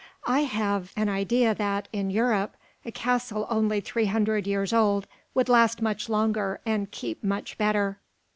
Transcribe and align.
"I 0.25 0.39
have, 0.45 0.93
an 0.97 1.09
idea 1.09 1.53
that, 1.53 1.87
in 1.93 2.09
Europe, 2.09 2.55
a 2.83 2.91
castle 2.91 3.45
only 3.51 3.81
three 3.81 4.07
hundred 4.07 4.47
years 4.47 4.73
old 4.73 5.05
would 5.35 5.47
last 5.47 5.79
much 5.79 6.09
longer 6.09 6.59
and 6.65 6.89
keep 6.89 7.23
much 7.23 7.55
better." 7.59 7.99